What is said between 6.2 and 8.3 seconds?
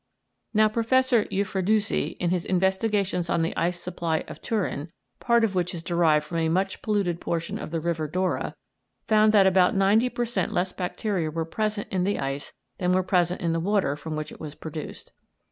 from a much polluted portion of the River